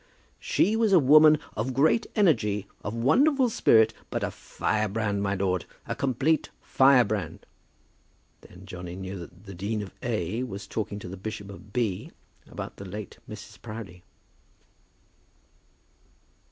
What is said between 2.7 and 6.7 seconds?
of wonderful spirit, but a firebrand, my lord, a complete